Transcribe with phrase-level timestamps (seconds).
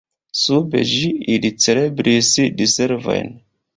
[0.43, 2.31] Sub ĝi ili celebris
[2.63, 3.31] diservojn.